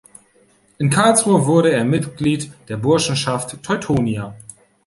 In 0.79 0.89
Karlsruhe 0.89 1.45
wurde 1.45 1.69
er 1.71 1.83
Mitglied 1.85 2.51
der 2.69 2.77
Burschenschaft 2.77 3.61
Teutonia. 3.61 4.35